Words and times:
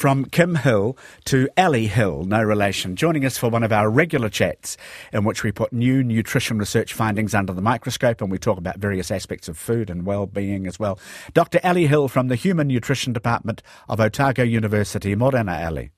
From 0.00 0.24
Kim 0.24 0.54
Hill 0.54 0.96
to 1.26 1.50
Ali 1.58 1.86
Hill, 1.86 2.24
no 2.24 2.42
relation, 2.42 2.96
joining 2.96 3.26
us 3.26 3.36
for 3.36 3.50
one 3.50 3.62
of 3.62 3.70
our 3.70 3.90
regular 3.90 4.30
chats 4.30 4.78
in 5.12 5.24
which 5.24 5.44
we 5.44 5.52
put 5.52 5.74
new 5.74 6.02
nutrition 6.02 6.56
research 6.56 6.94
findings 6.94 7.34
under 7.34 7.52
the 7.52 7.60
microscope 7.60 8.22
and 8.22 8.30
we 8.30 8.38
talk 8.38 8.56
about 8.56 8.78
various 8.78 9.10
aspects 9.10 9.46
of 9.46 9.58
food 9.58 9.90
and 9.90 10.06
well-being 10.06 10.66
as 10.66 10.78
well. 10.78 10.98
Dr. 11.34 11.60
Ali 11.62 11.86
Hill 11.86 12.08
from 12.08 12.28
the 12.28 12.34
Human 12.34 12.68
Nutrition 12.68 13.12
Department 13.12 13.62
of 13.90 14.00
Otago 14.00 14.42
University. 14.42 15.14
Morena, 15.14 15.66
Ali. 15.66 15.90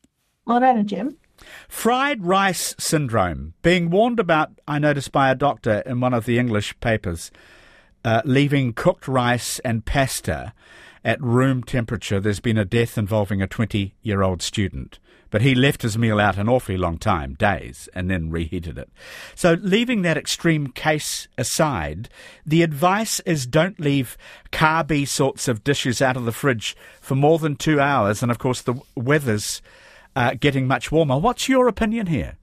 Morena, 0.47 0.83
Jim. 0.83 1.17
Fried 1.69 2.25
rice 2.27 2.75
syndrome, 2.81 3.55
being 3.63 3.89
warned 3.89 4.19
about, 4.19 4.51
I 4.67 4.81
noticed, 4.81 5.13
by 5.13 5.31
a 5.31 5.37
doctor 5.37 5.81
in 5.87 6.01
one 6.01 6.13
of 6.13 6.25
the 6.25 6.41
English 6.41 6.75
papers, 6.81 7.31
uh, 8.05 8.21
leaving 8.25 8.73
cooked 8.73 9.07
rice 9.07 9.61
and 9.61 9.85
pasta 9.85 10.55
at 11.05 11.21
room 11.21 11.63
temperature, 11.63 12.21
there's 12.21 12.41
been 12.41 12.59
a 12.59 12.65
death 12.65 12.97
involving 12.97 13.43
a 13.43 13.47
20 13.47 13.95
year 14.03 14.23
old 14.23 14.43
student. 14.43 14.99
But 15.31 15.41
he 15.41 15.55
left 15.55 15.81
his 15.81 15.97
meal 15.97 16.21
out 16.21 16.37
an 16.37 16.49
awfully 16.49 16.77
long 16.77 16.99
time, 16.99 17.35
days, 17.35 17.89
and 17.95 18.11
then 18.11 18.31
reheated 18.31 18.77
it. 18.77 18.91
So, 19.35 19.57
leaving 19.63 20.03
that 20.03 20.19
extreme 20.19 20.67
case 20.67 21.27
aside, 21.39 22.11
the 22.45 22.63
advice 22.63 23.19
is 23.21 23.47
don't 23.47 23.81
leave 23.81 24.19
carby 24.53 25.09
sorts 25.09 25.49
of 25.49 25.65
dishes 25.65 26.03
out 26.03 26.19
of 26.19 26.27
the 26.27 26.33
fridge 26.33 26.77
for 27.01 27.15
more 27.15 27.39
than 27.39 27.57
two 27.57 27.81
hours. 27.81 28.23
And 28.23 28.31
of 28.31 28.39
course, 28.39 28.61
the 28.61 28.75
weather's 28.95 29.63
uh, 30.15 30.35
getting 30.39 30.67
much 30.67 30.93
warmer. 30.93 31.19
What's 31.19 31.49
your 31.49 31.67
opinion 31.67 32.09
here? 32.09 32.37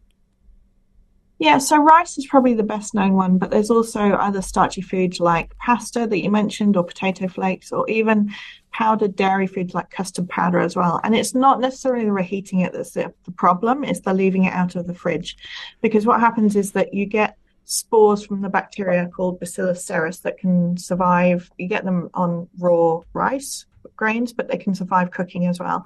Yeah, 1.40 1.58
so 1.58 1.78
rice 1.78 2.18
is 2.18 2.28
probably 2.28 2.54
the 2.54 2.64
best 2.64 2.94
known 2.94 3.14
one, 3.14 3.38
but 3.38 3.50
there's 3.50 3.72
also 3.72 4.02
other 4.02 4.42
starchy 4.42 4.82
foods 4.82 5.22
like 5.22 5.58
pasta 5.58 6.06
that 6.06 6.22
you 6.22 6.30
mentioned, 6.30 6.76
or 6.76 6.84
potato 6.84 7.30
flakes, 7.30 7.72
or 7.72 7.90
even 7.90 8.34
powdered 8.74 9.16
dairy 9.16 9.48
foods 9.48 9.74
like 9.74 9.90
custard 9.90 10.28
powder 10.28 10.60
as 10.60 10.76
well. 10.76 11.00
And 11.06 11.16
it's 11.16 11.34
not 11.34 11.62
necessarily 11.62 12.04
the 12.04 12.12
reheating 12.12 12.60
it 12.60 12.74
that's 12.74 12.92
the, 12.92 13.14
the 13.24 13.32
problem, 13.32 13.86
it's 13.86 14.02
the 14.02 14.14
leaving 14.14 14.44
it 14.44 14.54
out 14.54 14.76
of 14.76 14.86
the 14.86 14.94
fridge. 14.94 15.38
Because 15.82 16.06
what 16.06 16.20
happens 16.20 16.58
is 16.58 16.74
that 16.74 16.94
you 16.94 17.06
get 17.06 17.38
spores 17.64 18.26
from 18.26 18.42
the 18.42 18.50
bacteria 18.50 19.08
called 19.08 19.40
Bacillus 19.40 19.86
cereus 19.86 20.20
that 20.20 20.40
can 20.40 20.76
survive, 20.76 21.50
you 21.58 21.70
get 21.70 21.86
them 21.86 22.10
on 22.16 22.50
raw 22.58 23.00
rice 23.14 23.66
grains, 23.96 24.34
but 24.34 24.48
they 24.48 24.58
can 24.58 24.74
survive 24.74 25.12
cooking 25.12 25.46
as 25.48 25.60
well. 25.60 25.86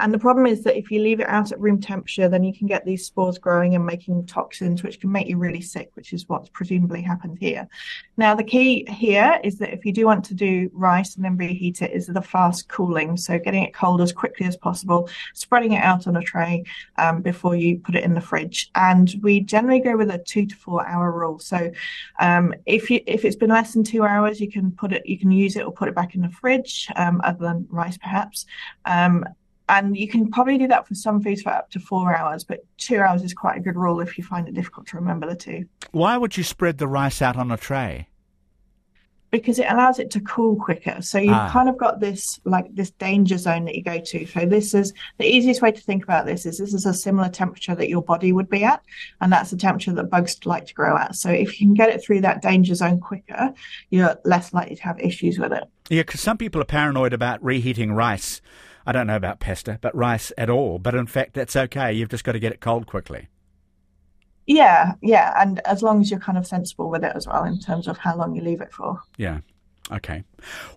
And 0.00 0.12
the 0.12 0.18
problem 0.18 0.46
is 0.46 0.64
that 0.64 0.76
if 0.76 0.90
you 0.90 1.00
leave 1.00 1.20
it 1.20 1.28
out 1.28 1.52
at 1.52 1.60
room 1.60 1.80
temperature, 1.80 2.28
then 2.28 2.44
you 2.44 2.52
can 2.52 2.66
get 2.66 2.84
these 2.84 3.06
spores 3.06 3.38
growing 3.38 3.74
and 3.74 3.84
making 3.84 4.26
toxins, 4.26 4.82
which 4.82 5.00
can 5.00 5.12
make 5.12 5.28
you 5.28 5.38
really 5.38 5.60
sick, 5.60 5.90
which 5.94 6.12
is 6.12 6.28
what's 6.28 6.48
presumably 6.48 7.02
happened 7.02 7.38
here. 7.38 7.68
Now, 8.16 8.34
the 8.34 8.44
key 8.44 8.84
here 8.88 9.40
is 9.42 9.58
that 9.58 9.72
if 9.72 9.84
you 9.84 9.92
do 9.92 10.06
want 10.06 10.24
to 10.26 10.34
do 10.34 10.70
rice 10.72 11.16
and 11.16 11.24
then 11.24 11.36
reheat 11.36 11.82
it, 11.82 11.92
is 11.92 12.06
the 12.06 12.22
fast 12.22 12.68
cooling. 12.68 13.16
So 13.16 13.38
getting 13.38 13.62
it 13.62 13.74
cold 13.74 14.00
as 14.00 14.12
quickly 14.12 14.46
as 14.46 14.56
possible, 14.56 15.08
spreading 15.34 15.72
it 15.72 15.82
out 15.82 16.06
on 16.06 16.16
a 16.16 16.22
tray 16.22 16.64
um, 16.98 17.22
before 17.22 17.56
you 17.56 17.78
put 17.78 17.94
it 17.94 18.04
in 18.04 18.14
the 18.14 18.20
fridge. 18.20 18.70
And 18.74 19.14
we 19.22 19.40
generally 19.40 19.80
go 19.80 19.96
with 19.96 20.10
a 20.10 20.18
two 20.18 20.46
to 20.46 20.56
four 20.56 20.86
hour 20.86 21.10
rule. 21.12 21.38
So 21.38 21.70
um, 22.20 22.54
if 22.66 22.90
you 22.90 23.00
if 23.06 23.24
it's 23.24 23.36
been 23.36 23.50
less 23.50 23.72
than 23.72 23.84
two 23.84 24.04
hours, 24.04 24.40
you 24.40 24.50
can 24.50 24.72
put 24.72 24.92
it, 24.92 25.06
you 25.06 25.18
can 25.18 25.30
use 25.30 25.56
it 25.56 25.64
or 25.64 25.72
put 25.72 25.88
it 25.88 25.94
back 25.94 26.14
in 26.14 26.22
the 26.22 26.30
fridge. 26.30 26.88
Um, 26.96 27.20
other 27.34 27.44
than 27.44 27.66
rice, 27.70 27.98
perhaps. 27.98 28.46
Um, 28.84 29.24
and 29.68 29.96
you 29.96 30.08
can 30.08 30.30
probably 30.30 30.58
do 30.58 30.68
that 30.68 30.86
for 30.86 30.94
some 30.94 31.22
foods 31.22 31.42
for 31.42 31.50
up 31.50 31.70
to 31.70 31.80
four 31.80 32.14
hours, 32.14 32.44
but 32.44 32.64
two 32.76 32.98
hours 33.00 33.22
is 33.22 33.32
quite 33.32 33.56
a 33.56 33.60
good 33.60 33.76
rule 33.76 34.00
if 34.00 34.18
you 34.18 34.24
find 34.24 34.48
it 34.48 34.54
difficult 34.54 34.86
to 34.88 34.96
remember 34.96 35.26
the 35.26 35.36
two. 35.36 35.64
Why 35.92 36.16
would 36.16 36.36
you 36.36 36.44
spread 36.44 36.78
the 36.78 36.88
rice 36.88 37.22
out 37.22 37.36
on 37.36 37.50
a 37.50 37.56
tray? 37.56 38.08
Because 39.32 39.58
it 39.58 39.66
allows 39.68 39.98
it 39.98 40.10
to 40.10 40.20
cool 40.20 40.56
quicker. 40.56 41.00
So 41.00 41.18
you've 41.18 41.32
ah. 41.32 41.50
kind 41.50 41.68
of 41.68 41.76
got 41.76 41.98
this 42.00 42.38
like 42.44 42.72
this 42.74 42.90
danger 42.90 43.38
zone 43.38 43.64
that 43.64 43.74
you 43.74 43.82
go 43.82 43.98
to. 43.98 44.26
So 44.26 44.46
this 44.46 44.74
is 44.74 44.92
the 45.18 45.24
easiest 45.24 45.62
way 45.62 45.72
to 45.72 45.80
think 45.80 46.04
about 46.04 46.26
this 46.26 46.46
is 46.46 46.58
this 46.58 46.72
is 46.74 46.86
a 46.86 46.92
similar 46.92 47.30
temperature 47.30 47.74
that 47.74 47.88
your 47.88 48.02
body 48.02 48.32
would 48.32 48.50
be 48.50 48.62
at, 48.62 48.82
and 49.20 49.32
that's 49.32 49.50
the 49.50 49.56
temperature 49.56 49.92
that 49.94 50.10
bugs 50.10 50.38
like 50.44 50.66
to 50.66 50.74
grow 50.74 50.96
at. 50.96 51.16
So 51.16 51.30
if 51.30 51.60
you 51.60 51.66
can 51.66 51.74
get 51.74 51.88
it 51.88 52.04
through 52.04 52.20
that 52.20 52.42
danger 52.42 52.74
zone 52.74 53.00
quicker, 53.00 53.54
you're 53.90 54.16
less 54.24 54.52
likely 54.52 54.76
to 54.76 54.82
have 54.82 55.00
issues 55.00 55.38
with 55.38 55.52
it. 55.52 55.64
Yeah, 55.88 56.02
because 56.02 56.20
some 56.20 56.36
people 56.36 56.60
are 56.60 56.66
paranoid 56.66 57.12
about 57.12 57.42
reheating 57.42 57.92
rice. 57.92 58.42
I 58.86 58.92
don't 58.92 59.06
know 59.06 59.16
about 59.16 59.40
pasta, 59.40 59.78
but 59.80 59.94
rice 59.94 60.32
at 60.36 60.50
all. 60.50 60.78
But 60.78 60.94
in 60.94 61.06
fact, 61.06 61.34
that's 61.34 61.56
okay. 61.56 61.92
You've 61.92 62.08
just 62.08 62.24
got 62.24 62.32
to 62.32 62.38
get 62.38 62.52
it 62.52 62.60
cold 62.60 62.86
quickly. 62.86 63.28
Yeah, 64.52 64.92
yeah. 65.00 65.32
And 65.36 65.60
as 65.60 65.82
long 65.82 66.02
as 66.02 66.10
you're 66.10 66.20
kind 66.20 66.36
of 66.36 66.46
sensible 66.46 66.90
with 66.90 67.04
it 67.04 67.12
as 67.14 67.26
well 67.26 67.44
in 67.44 67.58
terms 67.58 67.88
of 67.88 67.96
how 67.96 68.16
long 68.16 68.34
you 68.34 68.42
leave 68.42 68.60
it 68.60 68.72
for. 68.72 69.00
Yeah. 69.16 69.40
Okay. 69.90 70.24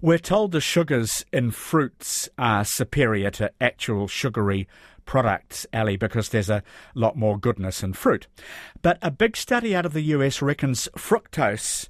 We're 0.01 0.17
told 0.17 0.51
the 0.51 0.61
sugars 0.61 1.25
in 1.33 1.51
fruits 1.51 2.29
are 2.37 2.63
superior 2.63 3.29
to 3.31 3.51
actual 3.59 4.07
sugary 4.07 4.67
products, 5.05 5.67
Ali, 5.73 5.97
because 5.97 6.29
there's 6.29 6.49
a 6.49 6.63
lot 6.95 7.17
more 7.17 7.37
goodness 7.37 7.83
in 7.83 7.93
fruit. 7.93 8.27
But 8.81 8.97
a 9.01 9.11
big 9.11 9.35
study 9.35 9.75
out 9.75 9.85
of 9.85 9.93
the 9.93 10.01
US 10.01 10.41
reckons 10.41 10.87
fructose 10.97 11.89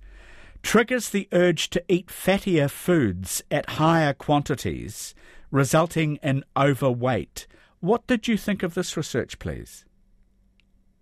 triggers 0.64 1.10
the 1.10 1.28
urge 1.32 1.70
to 1.70 1.84
eat 1.88 2.08
fattier 2.08 2.70
foods 2.70 3.44
at 3.52 3.70
higher 3.72 4.14
quantities, 4.14 5.14
resulting 5.52 6.16
in 6.24 6.44
overweight. 6.58 7.46
What 7.80 8.08
did 8.08 8.28
you 8.28 8.38
think 8.38 8.64
of 8.64 8.74
this 8.74 8.98
research, 8.98 9.38
please? 9.38 9.85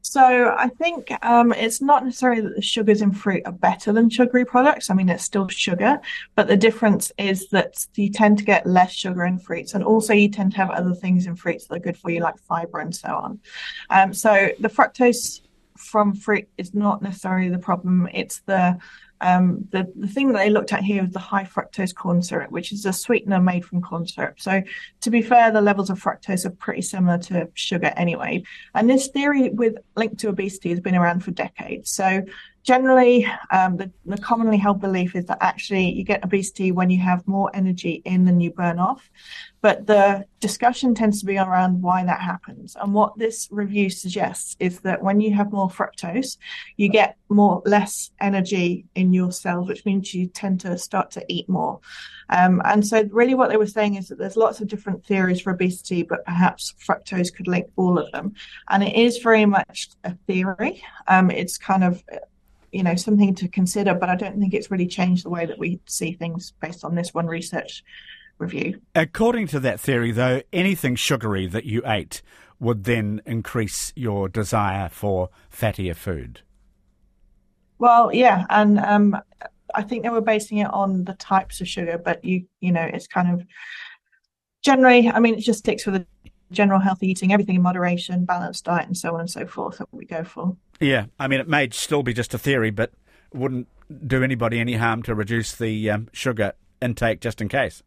So 0.05 0.53
I 0.57 0.67
think 0.67 1.11
um, 1.25 1.53
it's 1.53 1.81
not 1.81 2.03
necessarily 2.03 2.41
that 2.41 2.55
the 2.57 2.61
sugars 2.61 3.01
in 3.01 3.13
fruit 3.13 3.43
are 3.45 3.53
better 3.53 3.93
than 3.93 4.09
sugary 4.09 4.43
products. 4.43 4.89
I 4.89 4.93
mean, 4.93 5.07
it's 5.07 5.23
still 5.23 5.47
sugar, 5.47 6.01
but 6.35 6.47
the 6.47 6.57
difference 6.57 7.11
is 7.17 7.47
that 7.49 7.87
you 7.95 8.09
tend 8.09 8.37
to 8.39 8.43
get 8.43 8.67
less 8.67 8.91
sugar 8.91 9.23
in 9.25 9.39
fruits, 9.39 9.73
and 9.73 9.83
also 9.83 10.13
you 10.13 10.27
tend 10.29 10.51
to 10.51 10.57
have 10.57 10.71
other 10.71 10.93
things 10.93 11.25
in 11.25 11.37
fruits 11.37 11.67
that 11.67 11.75
are 11.75 11.79
good 11.79 11.97
for 11.97 12.11
you, 12.11 12.19
like 12.19 12.37
fiber 12.37 12.79
and 12.79 12.93
so 12.93 13.07
on. 13.15 13.39
Um, 13.89 14.13
so 14.13 14.49
the 14.59 14.67
fructose 14.67 15.39
from 15.77 16.13
fruit 16.13 16.49
is 16.57 16.73
not 16.73 17.01
necessarily 17.01 17.49
the 17.49 17.57
problem. 17.57 18.09
It's 18.13 18.41
the 18.41 18.77
um, 19.23 19.65
the, 19.71 19.89
the 19.95 20.07
thing 20.07 20.27
that 20.27 20.37
they 20.37 20.49
looked 20.49 20.73
at 20.73 20.83
here 20.83 21.01
was 21.01 21.13
the 21.13 21.19
high 21.19 21.45
fructose 21.45 21.95
corn 21.95 22.21
syrup, 22.21 22.51
which 22.51 22.73
is 22.73 22.85
a 22.85 22.91
sweetener 22.91 23.39
made 23.39 23.63
from 23.63 23.81
corn 23.81 24.05
syrup. 24.05 24.41
So, 24.41 24.61
to 24.99 25.09
be 25.09 25.21
fair, 25.21 25.49
the 25.49 25.61
levels 25.61 25.89
of 25.89 26.01
fructose 26.01 26.45
are 26.45 26.49
pretty 26.49 26.81
similar 26.81 27.17
to 27.19 27.49
sugar 27.53 27.93
anyway. 27.95 28.43
And 28.75 28.89
this 28.89 29.07
theory 29.07 29.49
with 29.49 29.77
linked 29.95 30.19
to 30.19 30.27
obesity 30.27 30.71
has 30.71 30.81
been 30.81 30.95
around 30.95 31.23
for 31.23 31.31
decades. 31.31 31.89
So, 31.89 32.23
generally, 32.63 33.27
um, 33.51 33.77
the, 33.77 33.91
the, 34.05 34.17
commonly 34.17 34.57
held 34.57 34.79
belief 34.79 35.15
is 35.15 35.25
that 35.25 35.37
actually 35.41 35.91
you 35.91 36.03
get 36.03 36.23
obesity 36.23 36.71
when 36.71 36.89
you 36.89 36.99
have 36.99 37.27
more 37.27 37.51
energy 37.53 38.01
in 38.05 38.23
than 38.23 38.39
you 38.39 38.51
burn 38.51 38.79
off. 38.79 39.09
But 39.61 39.85
the 39.85 40.25
discussion 40.39 40.95
tends 40.95 41.19
to 41.19 41.25
be 41.25 41.37
around 41.37 41.81
why 41.81 42.03
that 42.05 42.21
happens. 42.21 42.75
And 42.79 42.93
what 42.93 43.17
this 43.17 43.47
review 43.51 43.89
suggests 43.89 44.55
is 44.59 44.79
that 44.81 45.01
when 45.01 45.19
you 45.19 45.33
have 45.33 45.51
more 45.51 45.69
fructose, 45.69 46.37
you 46.77 46.89
get 46.89 47.17
more 47.29 47.61
less 47.65 48.11
energy 48.19 48.85
in 48.95 49.13
your 49.13 49.31
cells, 49.31 49.67
which 49.67 49.85
means 49.85 50.13
you 50.13 50.27
tend 50.27 50.61
to 50.61 50.77
start 50.77 51.11
to 51.11 51.25
eat 51.29 51.47
more. 51.49 51.79
Um, 52.29 52.61
and 52.65 52.85
so, 52.85 53.03
really, 53.11 53.35
what 53.35 53.49
they 53.49 53.57
were 53.57 53.67
saying 53.67 53.95
is 53.95 54.07
that 54.07 54.17
there's 54.17 54.37
lots 54.37 54.59
of 54.59 54.67
different 54.67 55.05
theories 55.05 55.41
for 55.41 55.51
obesity, 55.51 56.03
but 56.03 56.25
perhaps 56.25 56.73
fructose 56.85 57.33
could 57.33 57.47
link 57.47 57.67
all 57.75 57.97
of 57.97 58.11
them. 58.11 58.33
And 58.69 58.83
it 58.83 58.95
is 58.95 59.17
very 59.19 59.45
much 59.45 59.89
a 60.03 60.15
theory. 60.27 60.83
Um, 61.07 61.29
it's 61.29 61.57
kind 61.57 61.83
of 61.83 62.03
you 62.73 62.83
know 62.83 62.95
something 62.95 63.35
to 63.35 63.47
consider 63.47 63.93
but 63.93 64.09
i 64.09 64.15
don't 64.15 64.39
think 64.39 64.53
it's 64.53 64.71
really 64.71 64.87
changed 64.87 65.23
the 65.23 65.29
way 65.29 65.45
that 65.45 65.59
we 65.59 65.79
see 65.85 66.13
things 66.13 66.53
based 66.59 66.83
on 66.83 66.95
this 66.95 67.13
one 67.13 67.27
research 67.27 67.83
review. 68.39 68.81
According 68.95 69.47
to 69.47 69.59
that 69.61 69.79
theory 69.79 70.11
though 70.11 70.41
anything 70.51 70.95
sugary 70.95 71.47
that 71.47 71.65
you 71.65 71.81
ate 71.85 72.21
would 72.59 72.83
then 72.85 73.21
increase 73.25 73.93
your 73.95 74.27
desire 74.27 74.89
for 74.89 75.29
fattier 75.51 75.95
food. 75.95 76.41
Well 77.79 78.13
yeah 78.13 78.45
and 78.49 78.79
um, 78.79 79.17
i 79.75 79.81
think 79.81 80.03
they 80.03 80.09
were 80.09 80.21
basing 80.21 80.59
it 80.59 80.71
on 80.73 81.03
the 81.03 81.13
types 81.13 81.61
of 81.61 81.67
sugar 81.67 81.97
but 81.97 82.23
you 82.23 82.45
you 82.59 82.71
know 82.71 82.83
it's 82.83 83.07
kind 83.07 83.29
of 83.33 83.45
generally 84.61 85.09
i 85.09 85.19
mean 85.19 85.35
it 85.35 85.41
just 85.41 85.59
sticks 85.59 85.85
with 85.85 85.95
the 85.95 86.07
general 86.53 86.79
healthy 86.79 87.07
eating 87.07 87.33
everything 87.33 87.55
in 87.55 87.61
moderation 87.61 88.25
balanced 88.25 88.65
diet 88.65 88.87
and 88.87 88.97
so 88.97 89.13
on 89.13 89.19
and 89.19 89.29
so 89.29 89.45
forth 89.45 89.77
that 89.79 89.87
we 89.91 90.05
go 90.05 90.23
for 90.23 90.55
yeah, 90.83 91.05
I 91.19 91.27
mean, 91.27 91.39
it 91.39 91.47
may 91.47 91.69
still 91.71 92.03
be 92.03 92.13
just 92.13 92.33
a 92.33 92.37
theory, 92.37 92.69
but 92.69 92.91
wouldn't 93.33 93.67
do 94.05 94.23
anybody 94.23 94.59
any 94.59 94.75
harm 94.75 95.03
to 95.03 95.15
reduce 95.15 95.55
the 95.55 95.89
um, 95.89 96.09
sugar 96.11 96.53
intake 96.81 97.21
just 97.21 97.41
in 97.41 97.47
case. 97.47 97.83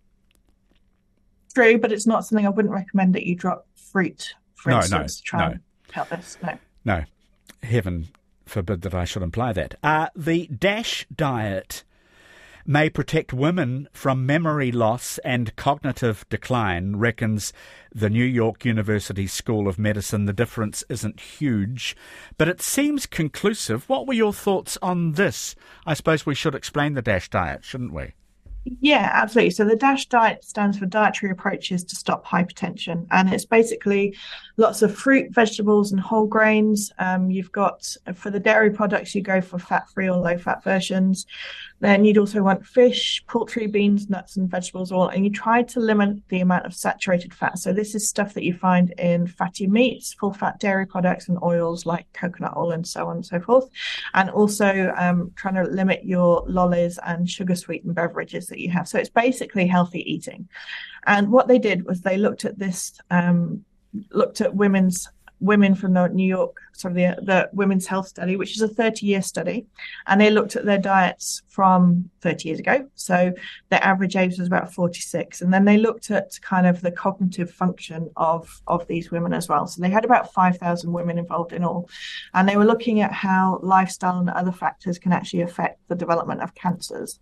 True, 1.55 1.79
but 1.79 1.93
it's 1.93 2.07
not 2.07 2.25
something 2.25 2.47
I 2.47 2.51
wouldn't 2.51 2.73
recommend 2.73 3.15
that 3.15 3.25
you 3.25 3.35
drop 3.35 3.67
fruit, 3.75 4.35
for 4.55 4.71
no, 4.71 4.79
instance, 4.79 5.19
no, 5.19 5.19
to 5.19 5.23
try 5.23 5.41
no. 5.41 5.47
and 5.53 5.61
help 5.93 6.09
this. 6.09 6.39
No. 6.43 6.59
No. 6.85 7.05
Heaven 7.63 8.09
forbid 8.45 8.83
that 8.83 8.95
I 8.95 9.05
should 9.05 9.23
imply 9.23 9.53
that. 9.53 9.75
Uh, 9.83 10.09
the 10.15 10.47
DASH 10.47 11.07
diet 11.15 11.85
may 12.67 12.91
protect 12.91 13.33
women 13.33 13.89
from 13.93 14.27
memory 14.27 14.73
loss 14.73 15.19
and 15.19 15.55
cognitive 15.57 16.27
decline, 16.29 16.97
reckons 16.97 17.53
the 17.95 18.11
New 18.11 18.25
York 18.25 18.65
University 18.65 19.27
School 19.27 19.69
of 19.69 19.79
Medicine. 19.79 20.25
The 20.25 20.33
difference 20.33 20.83
isn't 20.89 21.21
huge, 21.21 21.97
but 22.37 22.49
it 22.49 22.61
seems 22.61 23.07
conclusive. 23.07 23.89
What 23.89 24.07
were 24.07 24.15
your 24.15 24.33
thoughts 24.33 24.77
on 24.83 25.13
this? 25.13 25.55
I 25.87 25.95
suppose 25.95 26.27
we 26.27 26.35
should 26.35 26.55
explain 26.55 26.95
the 26.95 27.03
DASH 27.03 27.31
diet, 27.31 27.65
shouldn't 27.65 27.93
we? 27.93 28.15
Yeah, 28.81 29.11
absolutely. 29.13 29.51
So 29.51 29.65
the 29.65 29.77
DASH 29.77 30.07
diet 30.07 30.45
stands 30.45 30.79
for 30.79 30.87
Dietary 30.87 31.31
Approaches 31.31 31.85
to 31.85 31.95
Stop 31.95 32.27
Hypertension, 32.27 33.07
and 33.13 33.33
it's 33.33 33.45
basically 33.45 34.17
lots 34.57 34.83
of 34.83 34.97
fruit, 34.97 35.33
vegetables, 35.33 35.93
and 35.93 36.01
whole 36.01 36.27
grains. 36.27 36.91
Um, 36.99 37.31
you've 37.31 37.53
got 37.53 37.87
for 38.15 38.31
the 38.31 38.41
dairy 38.41 38.71
products, 38.71 39.15
you 39.15 39.23
go 39.23 39.41
for 39.41 39.59
fat-free 39.59 40.09
or 40.09 40.17
low-fat 40.17 40.65
versions. 40.65 41.27
Then 41.79 42.07
you'd 42.07 42.17
also 42.19 42.43
want 42.43 42.67
fish, 42.67 43.23
poultry, 43.29 43.67
beans, 43.67 44.09
nuts, 44.09 44.37
and 44.37 44.51
vegetables, 44.51 44.91
all, 44.91 45.09
and 45.09 45.25
you 45.25 45.31
try 45.31 45.63
to 45.63 45.79
limit 45.79 46.27
the 46.29 46.41
amount 46.41 46.65
of 46.65 46.75
saturated 46.75 47.35
fat. 47.35 47.59
So 47.59 47.73
this 47.73 47.95
is 47.95 48.09
stuff 48.09 48.33
that 48.35 48.45
you 48.45 48.55
find 48.55 48.93
in 48.99 49.27
fatty 49.27 49.67
meats, 49.67 50.15
full-fat 50.15 50.59
dairy 50.59 50.87
products, 50.87 51.29
and 51.29 51.39
oils 51.43 51.85
like 51.85 52.11
coconut 52.15 52.57
oil, 52.57 52.73
and 52.73 52.87
so 52.87 53.07
on 53.07 53.17
and 53.17 53.27
so 53.27 53.41
forth. 53.41 53.69
And 54.15 54.31
also 54.31 54.93
um, 54.97 55.33
trying 55.37 55.55
to 55.57 55.65
limit 55.65 56.05
your 56.05 56.45
lollies 56.49 56.99
and 57.07 57.29
sugar-sweetened 57.29 57.95
beverages 57.95 58.51
that 58.57 58.63
you 58.63 58.71
have. 58.71 58.89
So 58.89 58.99
it's 58.99 59.11
basically 59.11 59.67
healthy 59.67 60.01
eating. 60.11 60.49
And 61.07 61.31
what 61.31 61.47
they 61.47 61.59
did 61.59 61.85
was 61.85 62.01
they 62.01 62.17
looked 62.17 62.45
at 62.45 62.59
this, 62.59 62.99
um, 63.11 63.65
looked 64.11 64.41
at 64.41 64.55
women's 64.55 65.09
women 65.41 65.75
from 65.75 65.93
the 65.93 66.09
New 66.09 66.27
York, 66.27 66.57
sorry, 66.73 66.95
the, 66.95 67.17
the 67.23 67.51
Women's 67.53 67.87
Health 67.87 68.09
Study, 68.09 68.37
which 68.37 68.57
is 68.57 68.63
a 68.63 68.69
30 68.69 69.05
year 69.05 69.21
study. 69.21 69.67
And 70.07 70.21
they 70.21 70.31
looked 70.31 70.57
at 70.57 70.65
their 70.65 70.79
diets 70.79 71.43
from 71.49 72.09
30 72.23 72.49
years 72.49 72.59
ago. 72.59 72.89
So 72.95 73.33
their 73.69 73.85
average 73.85 74.17
age 74.17 74.39
was 74.39 74.47
about 74.47 74.73
46. 74.73 75.43
And 75.43 75.53
then 75.53 75.65
they 75.65 75.77
looked 75.77 76.11
at 76.11 76.41
kind 76.41 76.67
of 76.67 76.81
the 76.81 76.91
cognitive 76.91 77.51
function 77.51 78.11
of, 78.17 78.63
of 78.67 78.87
these 78.87 79.11
women 79.11 79.35
as 79.35 79.49
well. 79.49 79.67
So 79.67 79.83
they 79.83 79.91
had 79.91 80.05
about 80.05 80.33
5,000 80.33 80.91
women 80.91 81.19
involved 81.19 81.53
in 81.53 81.65
all. 81.65 81.89
And 82.33 82.49
they 82.49 82.57
were 82.57 82.65
looking 82.65 83.01
at 83.01 83.13
how 83.13 83.61
lifestyle 83.63 84.19
and 84.19 84.31
other 84.31 84.53
factors 84.53 84.99
can 84.99 85.13
actually 85.13 85.43
affect 85.43 85.81
the 85.89 85.95
development 85.95 86.43
of 86.43 86.55
cancers 86.55 87.19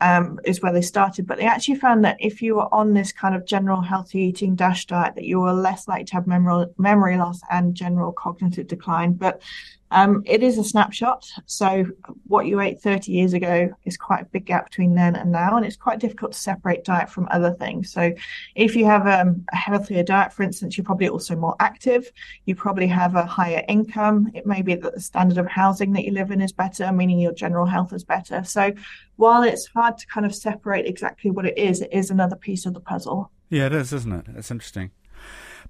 um, 0.00 0.38
is 0.44 0.60
where 0.60 0.72
they 0.72 0.82
started. 0.82 1.26
But 1.26 1.38
they 1.38 1.46
actually 1.46 1.76
found 1.76 2.04
that 2.04 2.16
if 2.20 2.42
you 2.42 2.56
were 2.56 2.72
on 2.74 2.94
this 2.94 3.12
kind 3.12 3.34
of 3.34 3.46
general 3.46 3.80
healthy 3.80 4.20
eating 4.20 4.54
dash 4.54 4.86
diet, 4.86 5.14
that 5.14 5.24
you 5.24 5.40
were 5.40 5.52
less 5.52 5.88
likely 5.88 6.04
to 6.06 6.14
have 6.14 6.26
memory, 6.26 6.66
memory 6.78 7.16
loss 7.16 7.40
and 7.50 7.74
general 7.74 8.12
cognitive 8.12 8.66
decline. 8.66 9.14
But 9.14 9.42
um, 9.90 10.22
it 10.26 10.42
is 10.42 10.58
a 10.58 10.64
snapshot. 10.64 11.26
So 11.46 11.86
what 12.26 12.46
you 12.46 12.60
ate 12.60 12.80
30 12.80 13.12
years 13.12 13.32
ago 13.32 13.70
is 13.84 13.96
quite 13.96 14.22
a 14.22 14.26
big 14.26 14.46
gap 14.46 14.70
between 14.70 14.94
then 14.94 15.14
and 15.14 15.30
now, 15.30 15.56
and 15.56 15.64
it's 15.64 15.76
quite 15.76 16.00
difficult 16.00 16.32
to 16.32 16.38
separate 16.38 16.84
diet 16.84 17.08
from 17.08 17.28
other 17.30 17.52
things. 17.52 17.92
So 17.92 18.12
if 18.54 18.74
you 18.74 18.84
have 18.84 19.06
um, 19.06 19.44
a 19.52 19.56
healthier 19.56 20.02
diet, 20.02 20.32
for 20.32 20.42
instance, 20.42 20.76
you're 20.76 20.84
probably 20.84 21.08
also 21.08 21.36
more 21.36 21.54
active. 21.60 22.10
You 22.46 22.56
probably 22.56 22.88
have 22.88 23.14
a 23.14 23.24
higher 23.24 23.62
income. 23.68 24.30
It 24.34 24.44
may 24.44 24.62
be 24.62 24.74
that 24.74 24.94
the 24.94 25.00
standard 25.00 25.38
of 25.38 25.46
housing 25.46 25.92
that 25.92 26.04
you 26.04 26.12
live 26.12 26.32
in 26.32 26.40
is 26.40 26.52
better, 26.52 26.90
meaning 26.92 27.20
your 27.20 27.32
general 27.32 27.66
health 27.66 27.92
is 27.92 28.02
better. 28.02 28.42
So 28.42 28.72
while 29.16 29.44
it's 29.44 29.66
hard 29.66 29.98
to 29.98 30.06
kind 30.06 30.26
of 30.26 30.34
separate 30.34 30.86
exactly 30.86 31.30
what 31.30 31.46
it 31.46 31.56
is, 31.56 31.80
it 31.80 31.92
is 31.92 32.10
another 32.10 32.36
piece 32.36 32.66
of 32.66 32.74
the 32.74 32.80
puzzle. 32.80 33.30
Yeah, 33.50 33.66
it 33.66 33.72
is, 33.72 33.92
isn't 33.92 34.12
it? 34.12 34.26
It's 34.36 34.50
interesting. 34.50 34.90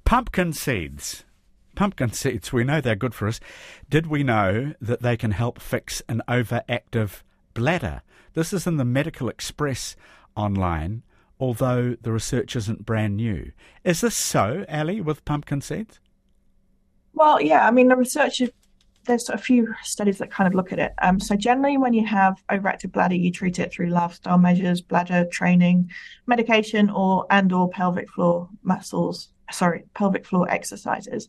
Pumpkin 0.05 0.55
seeds 0.55 1.26
pumpkin 1.77 2.11
seeds, 2.13 2.53
we 2.53 2.65
know 2.65 2.81
they're 2.81 2.97
good 2.97 3.15
for 3.15 3.29
us. 3.29 3.39
Did 3.89 4.09
we 4.09 4.25
know 4.25 4.75
that 4.81 5.03
they 5.03 5.17
can 5.17 5.31
help 5.31 5.61
fix 5.61 6.03
an 6.09 6.23
overactive 6.29 7.23
bladder? 7.55 8.03
This 8.35 8.53
is 8.53 8.67
in 8.67 8.79
the 8.79 8.85
Medical 8.85 9.31
Xpress 9.31 9.95
online, 10.35 11.05
although 11.39 11.97
the 12.01 12.13
research 12.13 12.57
isn't 12.57 12.85
brand 12.85 13.17
new. 13.17 13.53
Is 13.85 14.01
this 14.01 14.17
so, 14.17 14.65
Ali, 14.69 15.01
with 15.01 15.25
pumpkin 15.25 15.61
seeds? 15.61 16.01
Well, 17.13 17.41
yeah, 17.41 17.67
I 17.67 17.71
mean, 17.71 17.89
the 17.89 17.97
research 17.97 18.41
is 18.41 18.51
there's 19.07 19.29
a 19.29 19.39
few 19.39 19.73
studies 19.83 20.19
that 20.19 20.31
kind 20.31 20.49
of 20.49 20.55
look 20.55 20.73
at 20.73 20.81
it. 20.81 20.93
Um, 21.01 21.21
so 21.21 21.37
generally, 21.37 21.77
when 21.77 21.93
you 21.93 22.05
have 22.05 22.43
overactive 22.51 22.91
bladder, 22.91 23.15
you 23.15 23.31
treat 23.31 23.59
it 23.59 23.73
through 23.73 23.91
lifestyle 23.91 24.37
measures, 24.37 24.81
bladder 24.81 25.25
training, 25.31 25.91
medication, 26.27 26.91
or 26.91 27.25
and 27.31 27.53
or 27.53 27.69
pelvic 27.69 28.11
floor 28.11 28.49
muscles 28.65 29.29
sorry, 29.51 29.85
pelvic 29.95 30.27
floor 30.27 30.51
exercises. 30.51 31.29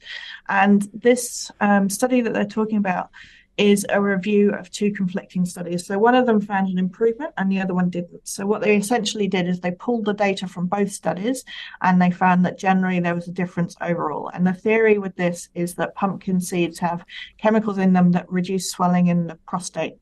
And 0.50 0.88
this 0.94 1.52
um, 1.60 1.90
study 1.90 2.22
that 2.22 2.34
they're 2.34 2.46
talking 2.46 2.78
about 2.78 3.10
is 3.58 3.86
a 3.90 4.00
review 4.00 4.52
of 4.54 4.70
two 4.70 4.92
conflicting 4.92 5.44
studies. 5.44 5.86
So 5.86 5.98
one 5.98 6.14
of 6.14 6.28
them 6.28 6.40
found 6.40 6.70
an 6.70 6.78
improvement 6.78 7.34
and 7.38 7.52
the 7.52 7.60
other 7.60 7.74
one 7.74 7.90
didn't. 7.90 8.28
So 8.28 8.46
what 8.46 8.62
they 8.62 8.78
essentially 8.78 9.28
did 9.28 9.48
is 9.48 9.60
they 9.60 9.72
pulled 9.72 10.06
the 10.06 10.14
data 10.14 10.48
from 10.48 10.68
both 10.68 10.92
studies 10.92 11.44
and 11.82 12.00
they 12.00 12.12
found 12.12 12.46
that 12.46 12.60
generally 12.60 13.00
there 13.00 13.16
was 13.16 13.28
a 13.28 13.32
difference 13.32 13.76
overall. 13.82 14.30
And 14.30 14.46
the 14.46 14.54
theory 14.54 15.00
with 15.00 15.16
this 15.16 15.50
is 15.56 15.74
that 15.76 15.96
pumpkin 15.96 16.40
seeds 16.40 16.78
have 16.80 17.04
chemicals 17.40 17.80
in 17.80 17.94
them 17.94 18.12
that 18.12 18.32
reduce 18.32 18.70
swelling 18.70 19.08
in 19.08 19.26
the 19.26 19.36
prostate 19.48 19.96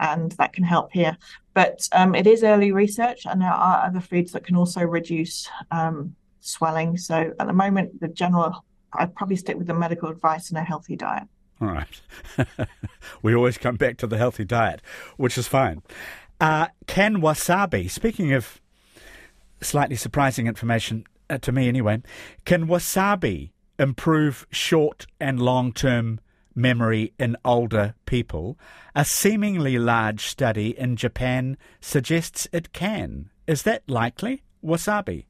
and 0.00 0.32
that 0.32 0.52
can 0.52 0.64
help 0.64 0.92
here. 0.92 1.16
But 1.54 1.88
um, 1.92 2.14
it 2.14 2.26
is 2.26 2.42
early 2.42 2.72
research 2.72 3.24
and 3.24 3.40
there 3.40 3.48
are 3.48 3.86
other 3.86 4.00
foods 4.00 4.32
that 4.32 4.44
can 4.44 4.56
also 4.56 4.82
reduce 4.82 5.48
um, 5.70 6.16
swelling. 6.46 6.96
So 6.96 7.32
at 7.38 7.46
the 7.46 7.52
moment, 7.52 8.00
the 8.00 8.08
general, 8.08 8.64
I'd 8.92 9.14
probably 9.14 9.36
stick 9.36 9.56
with 9.56 9.66
the 9.66 9.74
medical 9.74 10.08
advice 10.08 10.48
and 10.50 10.58
a 10.58 10.62
healthy 10.62 10.96
diet. 10.96 11.24
All 11.60 11.68
right. 11.68 12.00
we 13.22 13.34
always 13.34 13.58
come 13.58 13.76
back 13.76 13.96
to 13.98 14.06
the 14.06 14.18
healthy 14.18 14.44
diet, 14.44 14.82
which 15.16 15.38
is 15.38 15.48
fine. 15.48 15.82
Uh, 16.40 16.68
can 16.86 17.16
wasabi, 17.16 17.90
speaking 17.90 18.32
of 18.32 18.60
slightly 19.62 19.96
surprising 19.96 20.46
information 20.46 21.04
uh, 21.30 21.38
to 21.38 21.52
me 21.52 21.68
anyway, 21.68 22.02
can 22.44 22.66
wasabi 22.66 23.50
improve 23.78 24.46
short 24.50 25.06
and 25.18 25.40
long 25.40 25.72
term 25.72 26.20
memory 26.54 27.14
in 27.18 27.36
older 27.44 27.94
people? 28.04 28.58
A 28.94 29.04
seemingly 29.04 29.78
large 29.78 30.26
study 30.26 30.78
in 30.78 30.96
Japan 30.96 31.56
suggests 31.80 32.46
it 32.52 32.72
can. 32.72 33.30
Is 33.46 33.62
that 33.62 33.82
likely? 33.88 34.42
Wasabi. 34.64 35.24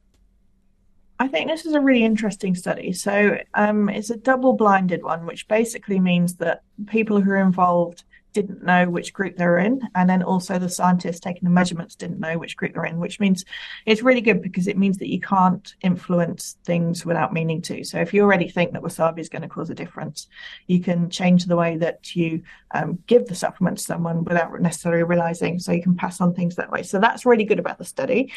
I 1.19 1.27
think 1.27 1.49
this 1.49 1.65
is 1.65 1.73
a 1.73 1.81
really 1.81 2.03
interesting 2.03 2.53
study. 2.53 2.93
So 2.93 3.37
um, 3.55 3.89
it's 3.89 4.11
a 4.11 4.17
double 4.17 4.53
blinded 4.53 5.03
one, 5.03 5.25
which 5.25 5.47
basically 5.47 5.99
means 5.99 6.35
that 6.35 6.61
people 6.85 7.21
who 7.21 7.31
are 7.31 7.37
involved 7.37 8.03
didn't 8.33 8.63
know 8.63 8.87
which 8.87 9.13
group 9.13 9.35
they 9.35 9.45
were 9.45 9.57
in. 9.57 9.81
And 9.95 10.07
then 10.07 10.21
also 10.21 10.59
the 10.59 10.69
scientists 10.69 11.19
taking 11.19 11.43
the 11.43 11.49
measurements 11.49 11.95
didn't 11.95 12.19
know 12.19 12.37
which 12.37 12.55
group 12.55 12.73
they're 12.73 12.85
in, 12.85 12.99
which 12.99 13.19
means 13.19 13.43
it's 13.87 14.03
really 14.03 14.21
good 14.21 14.43
because 14.43 14.67
it 14.67 14.77
means 14.77 14.99
that 14.99 15.09
you 15.09 15.19
can't 15.19 15.73
influence 15.81 16.57
things 16.63 17.03
without 17.03 17.33
meaning 17.33 17.63
to. 17.63 17.83
So 17.83 17.99
if 17.99 18.13
you 18.13 18.21
already 18.21 18.47
think 18.47 18.73
that 18.73 18.83
wasabi 18.83 19.19
is 19.19 19.29
going 19.29 19.41
to 19.41 19.47
cause 19.47 19.71
a 19.71 19.75
difference, 19.75 20.27
you 20.67 20.81
can 20.81 21.09
change 21.09 21.45
the 21.45 21.55
way 21.55 21.77
that 21.77 22.15
you 22.15 22.43
um, 22.75 22.99
give 23.07 23.25
the 23.25 23.33
supplement 23.33 23.79
to 23.79 23.83
someone 23.83 24.23
without 24.23 24.61
necessarily 24.61 25.03
realizing. 25.03 25.57
So 25.57 25.71
you 25.71 25.81
can 25.81 25.95
pass 25.95 26.21
on 26.21 26.35
things 26.35 26.57
that 26.57 26.71
way. 26.71 26.83
So 26.83 26.99
that's 26.99 27.25
really 27.25 27.45
good 27.45 27.59
about 27.59 27.79
the 27.79 27.85
study. 27.85 28.31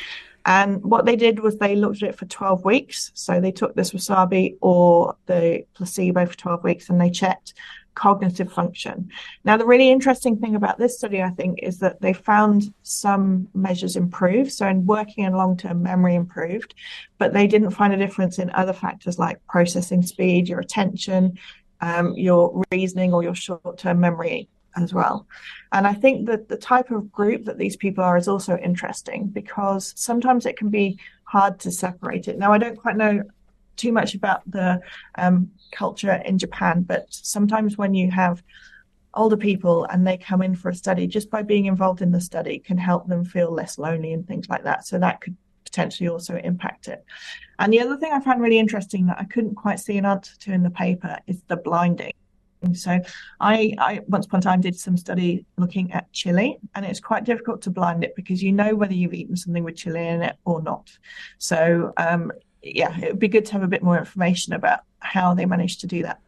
And 0.46 0.82
what 0.82 1.04
they 1.04 1.16
did 1.16 1.40
was 1.40 1.58
they 1.58 1.76
looked 1.76 2.02
at 2.02 2.10
it 2.10 2.18
for 2.18 2.26
12 2.26 2.64
weeks. 2.64 3.10
So 3.14 3.40
they 3.40 3.52
took 3.52 3.74
this 3.74 3.92
wasabi 3.92 4.56
or 4.60 5.16
the 5.26 5.64
placebo 5.74 6.26
for 6.26 6.36
12 6.36 6.64
weeks 6.64 6.88
and 6.88 7.00
they 7.00 7.10
checked 7.10 7.54
cognitive 7.94 8.52
function. 8.52 9.10
Now, 9.44 9.56
the 9.56 9.66
really 9.66 9.90
interesting 9.90 10.38
thing 10.38 10.54
about 10.54 10.78
this 10.78 10.96
study, 10.96 11.22
I 11.22 11.30
think, 11.30 11.58
is 11.62 11.78
that 11.80 12.00
they 12.00 12.12
found 12.12 12.72
some 12.82 13.48
measures 13.54 13.96
improved. 13.96 14.52
So, 14.52 14.66
in 14.66 14.86
working 14.86 15.24
and 15.26 15.36
long 15.36 15.56
term 15.56 15.82
memory 15.82 16.14
improved, 16.14 16.74
but 17.18 17.32
they 17.32 17.46
didn't 17.46 17.72
find 17.72 17.92
a 17.92 17.98
difference 17.98 18.38
in 18.38 18.50
other 18.50 18.72
factors 18.72 19.18
like 19.18 19.44
processing 19.46 20.02
speed, 20.02 20.48
your 20.48 20.60
attention, 20.60 21.38
um, 21.80 22.14
your 22.14 22.62
reasoning, 22.70 23.12
or 23.12 23.22
your 23.22 23.34
short 23.34 23.78
term 23.78 24.00
memory 24.00 24.48
as 24.76 24.94
well. 24.94 25.26
And 25.72 25.86
I 25.86 25.94
think 25.94 26.26
that 26.26 26.48
the 26.48 26.56
type 26.56 26.90
of 26.90 27.12
group 27.12 27.44
that 27.44 27.58
these 27.58 27.76
people 27.76 28.04
are 28.04 28.16
is 28.16 28.28
also 28.28 28.56
interesting 28.56 29.26
because 29.28 29.92
sometimes 29.96 30.46
it 30.46 30.56
can 30.56 30.68
be 30.68 30.98
hard 31.24 31.58
to 31.60 31.70
separate 31.70 32.28
it. 32.28 32.38
Now, 32.38 32.52
I 32.52 32.58
don't 32.58 32.76
quite 32.76 32.96
know 32.96 33.22
too 33.76 33.92
much 33.92 34.14
about 34.14 34.48
the 34.50 34.80
um, 35.16 35.50
culture 35.72 36.20
in 36.24 36.38
Japan, 36.38 36.82
but 36.82 37.06
sometimes 37.10 37.78
when 37.78 37.94
you 37.94 38.10
have 38.10 38.42
older 39.14 39.36
people 39.36 39.84
and 39.86 40.06
they 40.06 40.16
come 40.16 40.42
in 40.42 40.54
for 40.54 40.68
a 40.68 40.74
study, 40.74 41.06
just 41.06 41.30
by 41.30 41.42
being 41.42 41.66
involved 41.66 42.02
in 42.02 42.12
the 42.12 42.20
study 42.20 42.58
can 42.58 42.78
help 42.78 43.08
them 43.08 43.24
feel 43.24 43.50
less 43.50 43.78
lonely 43.78 44.12
and 44.12 44.26
things 44.26 44.48
like 44.48 44.64
that. 44.64 44.86
So 44.86 44.98
that 44.98 45.20
could 45.20 45.36
potentially 45.64 46.08
also 46.08 46.36
impact 46.36 46.88
it. 46.88 47.04
And 47.58 47.72
the 47.72 47.80
other 47.80 47.96
thing 47.96 48.12
I 48.12 48.20
found 48.20 48.40
really 48.40 48.58
interesting 48.58 49.06
that 49.06 49.18
I 49.18 49.24
couldn't 49.24 49.54
quite 49.54 49.80
see 49.80 49.98
an 49.98 50.06
answer 50.06 50.36
to 50.40 50.52
in 50.52 50.62
the 50.62 50.70
paper 50.70 51.18
is 51.26 51.42
the 51.48 51.56
blinding. 51.56 52.12
So 52.74 53.00
I, 53.40 53.74
I 53.78 54.00
once 54.06 54.26
upon 54.26 54.40
a 54.40 54.42
time 54.42 54.60
did 54.60 54.78
some 54.78 54.96
study 54.96 55.44
looking 55.56 55.92
at 55.92 56.12
chili, 56.12 56.58
and 56.74 56.84
it's 56.84 57.00
quite 57.00 57.24
difficult 57.24 57.62
to 57.62 57.70
blind 57.70 58.04
it 58.04 58.14
because 58.14 58.42
you 58.42 58.52
know 58.52 58.74
whether 58.74 58.94
you've 58.94 59.14
eaten 59.14 59.36
something 59.36 59.64
with 59.64 59.76
chili 59.76 60.06
in 60.06 60.22
it 60.22 60.36
or 60.44 60.62
not. 60.62 60.90
So 61.38 61.92
um, 61.96 62.32
yeah, 62.62 62.96
it 62.98 63.10
would 63.10 63.18
be 63.18 63.28
good 63.28 63.46
to 63.46 63.52
have 63.52 63.62
a 63.62 63.68
bit 63.68 63.82
more 63.82 63.98
information 63.98 64.52
about 64.52 64.80
how 65.00 65.34
they 65.34 65.46
managed 65.46 65.80
to 65.80 65.86
do 65.86 66.02
that. 66.02 66.20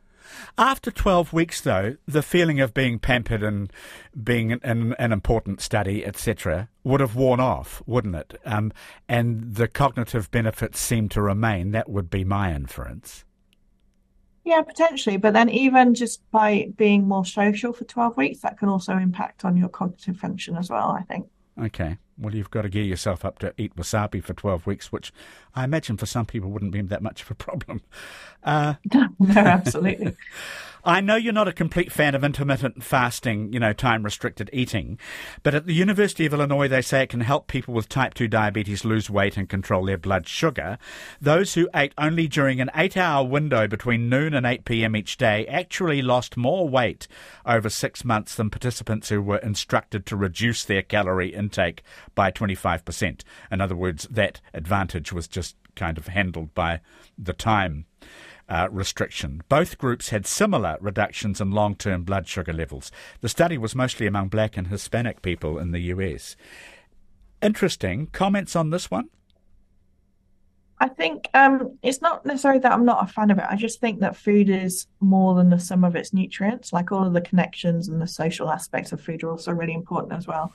After 0.58 0.90
12 0.90 1.32
weeks, 1.32 1.60
though, 1.60 1.96
the 2.06 2.22
feeling 2.22 2.60
of 2.60 2.74
being 2.74 2.98
pampered 2.98 3.42
and 3.42 3.72
being 4.22 4.52
an, 4.52 4.94
an 4.98 5.12
important 5.12 5.60
study, 5.60 6.04
etc., 6.04 6.68
would 6.84 7.00
have 7.00 7.14
worn 7.14 7.40
off, 7.40 7.82
wouldn't 7.86 8.16
it? 8.16 8.40
Um, 8.44 8.72
and 9.08 9.54
the 9.54 9.68
cognitive 9.68 10.30
benefits 10.30 10.80
seem 10.80 11.08
to 11.10 11.22
remain. 11.22 11.72
That 11.72 11.88
would 11.88 12.10
be 12.10 12.24
my 12.24 12.54
inference. 12.54 13.24
Yeah, 14.44 14.62
potentially. 14.62 15.16
But 15.16 15.34
then, 15.34 15.48
even 15.48 15.94
just 15.94 16.28
by 16.30 16.68
being 16.76 17.06
more 17.06 17.24
social 17.24 17.72
for 17.72 17.84
12 17.84 18.16
weeks, 18.16 18.40
that 18.40 18.58
can 18.58 18.68
also 18.68 18.96
impact 18.96 19.44
on 19.44 19.56
your 19.56 19.68
cognitive 19.68 20.16
function 20.16 20.56
as 20.56 20.68
well, 20.68 20.90
I 20.90 21.02
think. 21.02 21.28
Okay. 21.60 21.98
Well, 22.18 22.34
you've 22.34 22.50
got 22.50 22.62
to 22.62 22.68
gear 22.68 22.82
yourself 22.82 23.24
up 23.24 23.38
to 23.40 23.54
eat 23.56 23.76
wasabi 23.76 24.22
for 24.22 24.34
12 24.34 24.66
weeks, 24.66 24.92
which 24.92 25.12
I 25.54 25.64
imagine 25.64 25.96
for 25.96 26.06
some 26.06 26.26
people 26.26 26.50
wouldn't 26.50 26.72
be 26.72 26.80
that 26.82 27.02
much 27.02 27.22
of 27.22 27.30
a 27.30 27.34
problem. 27.34 27.82
Uh, 28.42 28.74
no, 28.94 29.08
absolutely. 29.36 30.16
I 30.84 31.00
know 31.00 31.14
you're 31.14 31.32
not 31.32 31.46
a 31.46 31.52
complete 31.52 31.92
fan 31.92 32.16
of 32.16 32.24
intermittent 32.24 32.82
fasting, 32.82 33.52
you 33.52 33.60
know, 33.60 33.72
time 33.72 34.02
restricted 34.02 34.50
eating, 34.52 34.98
but 35.44 35.54
at 35.54 35.66
the 35.66 35.74
University 35.74 36.26
of 36.26 36.32
Illinois, 36.34 36.66
they 36.66 36.82
say 36.82 37.02
it 37.02 37.10
can 37.10 37.20
help 37.20 37.46
people 37.46 37.72
with 37.72 37.88
type 37.88 38.14
2 38.14 38.26
diabetes 38.26 38.84
lose 38.84 39.08
weight 39.08 39.36
and 39.36 39.48
control 39.48 39.84
their 39.84 39.96
blood 39.96 40.26
sugar. 40.26 40.78
Those 41.20 41.54
who 41.54 41.68
ate 41.72 41.92
only 41.98 42.26
during 42.26 42.60
an 42.60 42.70
eight 42.74 42.96
hour 42.96 43.24
window 43.24 43.68
between 43.68 44.08
noon 44.08 44.34
and 44.34 44.44
8 44.44 44.64
p.m. 44.64 44.96
each 44.96 45.16
day 45.16 45.46
actually 45.46 46.02
lost 46.02 46.36
more 46.36 46.68
weight 46.68 47.06
over 47.46 47.70
six 47.70 48.04
months 48.04 48.34
than 48.34 48.50
participants 48.50 49.08
who 49.08 49.22
were 49.22 49.38
instructed 49.38 50.04
to 50.06 50.16
reduce 50.16 50.64
their 50.64 50.82
calorie 50.82 51.32
intake 51.32 51.84
by 52.16 52.32
25%. 52.32 53.22
In 53.52 53.60
other 53.60 53.76
words, 53.76 54.08
that 54.10 54.40
advantage 54.52 55.12
was 55.12 55.28
just 55.28 55.54
kind 55.76 55.96
of 55.96 56.08
handled 56.08 56.52
by 56.54 56.80
the 57.16 57.32
time 57.32 57.86
uh, 58.52 58.68
restriction. 58.70 59.42
Both 59.48 59.78
groups 59.78 60.10
had 60.10 60.26
similar 60.26 60.76
reductions 60.78 61.40
in 61.40 61.52
long 61.52 61.74
term 61.74 62.02
blood 62.04 62.28
sugar 62.28 62.52
levels. 62.52 62.92
The 63.22 63.28
study 63.30 63.56
was 63.56 63.74
mostly 63.74 64.06
among 64.06 64.28
black 64.28 64.58
and 64.58 64.66
Hispanic 64.66 65.22
people 65.22 65.58
in 65.58 65.72
the 65.72 65.80
US. 65.94 66.36
Interesting. 67.40 68.08
Comments 68.08 68.54
on 68.54 68.68
this 68.68 68.90
one? 68.90 69.08
I 70.78 70.88
think 70.88 71.28
um, 71.32 71.78
it's 71.82 72.02
not 72.02 72.26
necessarily 72.26 72.60
that 72.60 72.72
I'm 72.72 72.84
not 72.84 73.08
a 73.08 73.10
fan 73.10 73.30
of 73.30 73.38
it. 73.38 73.46
I 73.48 73.56
just 73.56 73.80
think 73.80 74.00
that 74.00 74.16
food 74.16 74.50
is 74.50 74.86
more 75.00 75.34
than 75.34 75.48
the 75.48 75.58
sum 75.58 75.82
of 75.82 75.96
its 75.96 76.12
nutrients. 76.12 76.74
Like 76.74 76.92
all 76.92 77.06
of 77.06 77.14
the 77.14 77.20
connections 77.22 77.88
and 77.88 78.02
the 78.02 78.06
social 78.06 78.50
aspects 78.50 78.92
of 78.92 79.00
food 79.00 79.22
are 79.22 79.30
also 79.30 79.52
really 79.52 79.74
important 79.74 80.12
as 80.12 80.26
well. 80.26 80.52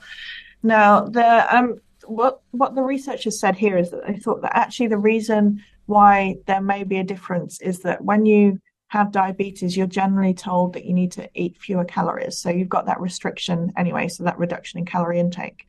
Now, 0.62 1.00
the 1.00 1.56
um, 1.56 1.80
what 2.04 2.42
what 2.52 2.76
the 2.76 2.82
researchers 2.82 3.40
said 3.40 3.56
here 3.56 3.76
is 3.76 3.90
that 3.90 4.06
they 4.06 4.16
thought 4.16 4.42
that 4.42 4.56
actually 4.56 4.88
the 4.88 4.98
reason 4.98 5.64
why 5.88 6.36
there 6.46 6.60
may 6.60 6.84
be 6.84 6.98
a 6.98 7.04
difference 7.04 7.60
is 7.62 7.80
that 7.80 8.04
when 8.04 8.26
you 8.26 8.60
have 8.88 9.10
diabetes, 9.10 9.74
you're 9.74 9.86
generally 9.86 10.34
told 10.34 10.74
that 10.74 10.84
you 10.84 10.92
need 10.92 11.12
to 11.12 11.28
eat 11.34 11.56
fewer 11.58 11.84
calories. 11.84 12.38
So 12.38 12.50
you've 12.50 12.68
got 12.68 12.86
that 12.86 13.00
restriction 13.00 13.72
anyway, 13.76 14.08
so 14.08 14.24
that 14.24 14.38
reduction 14.38 14.78
in 14.78 14.84
calorie 14.84 15.18
intake. 15.18 15.66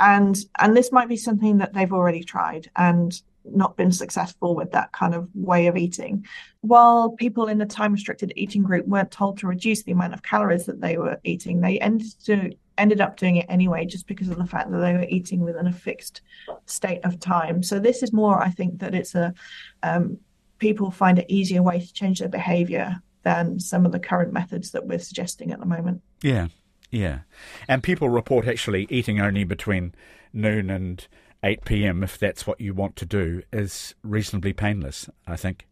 And 0.00 0.36
and 0.58 0.76
this 0.76 0.90
might 0.90 1.08
be 1.08 1.16
something 1.16 1.58
that 1.58 1.74
they've 1.74 1.92
already 1.92 2.24
tried 2.24 2.70
and 2.74 3.12
not 3.44 3.76
been 3.76 3.92
successful 3.92 4.56
with 4.56 4.72
that 4.72 4.90
kind 4.90 5.14
of 5.14 5.28
way 5.32 5.68
of 5.68 5.76
eating. 5.76 6.26
While 6.62 7.10
people 7.10 7.46
in 7.46 7.58
the 7.58 7.66
time 7.66 7.92
restricted 7.92 8.32
eating 8.34 8.64
group 8.64 8.86
weren't 8.86 9.12
told 9.12 9.38
to 9.38 9.46
reduce 9.46 9.84
the 9.84 9.92
amount 9.92 10.14
of 10.14 10.24
calories 10.24 10.66
that 10.66 10.80
they 10.80 10.96
were 10.96 11.20
eating, 11.22 11.60
they 11.60 11.78
ended 11.78 12.08
to 12.24 12.52
ended 12.78 13.00
up 13.00 13.16
doing 13.16 13.36
it 13.36 13.46
anyway, 13.48 13.84
just 13.86 14.06
because 14.06 14.28
of 14.28 14.38
the 14.38 14.46
fact 14.46 14.70
that 14.70 14.78
they 14.78 14.92
were 14.94 15.06
eating 15.08 15.40
within 15.40 15.66
a 15.66 15.72
fixed 15.72 16.22
state 16.66 17.00
of 17.04 17.20
time. 17.20 17.62
So 17.62 17.78
this 17.78 18.02
is 18.02 18.12
more, 18.12 18.42
I 18.42 18.50
think, 18.50 18.80
that 18.80 18.94
it's 18.94 19.14
a 19.14 19.34
um, 19.82 20.18
people 20.58 20.90
find 20.90 21.18
an 21.18 21.30
easier 21.30 21.62
way 21.62 21.80
to 21.80 21.92
change 21.92 22.20
their 22.20 22.28
behaviour 22.28 23.02
than 23.22 23.60
some 23.60 23.86
of 23.86 23.92
the 23.92 24.00
current 24.00 24.32
methods 24.32 24.70
that 24.72 24.86
we're 24.86 24.98
suggesting 24.98 25.52
at 25.52 25.60
the 25.60 25.66
moment. 25.66 26.02
Yeah, 26.22 26.48
yeah, 26.90 27.20
and 27.68 27.82
people 27.82 28.08
report 28.08 28.46
actually 28.46 28.86
eating 28.90 29.20
only 29.20 29.44
between 29.44 29.94
noon 30.32 30.70
and 30.70 31.06
8 31.42 31.64
p.m. 31.64 32.02
if 32.02 32.18
that's 32.18 32.46
what 32.46 32.60
you 32.60 32.72
want 32.72 32.96
to 32.96 33.06
do 33.06 33.42
is 33.52 33.94
reasonably 34.02 34.52
painless. 34.52 35.08
I 35.26 35.36
think. 35.36 35.66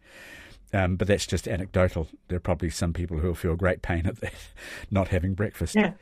Um, 0.73 0.97
but 0.97 1.09
that's 1.09 1.26
just 1.26 1.49
anecdotal. 1.49 2.09
There 2.28 2.37
are 2.37 2.40
probably 2.40 2.71
some 2.71 2.92
people 2.92 3.19
who 3.19 3.28
will 3.28 3.35
feel 3.35 3.57
great 3.57 3.83
pain 3.83 4.07
at 4.07 4.21
that, 4.21 4.33
not 4.90 5.09
having 5.09 5.35
breakfast. 5.35 5.75
Yeah. 5.75 5.92